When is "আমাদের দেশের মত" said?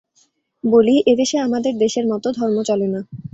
1.39-2.25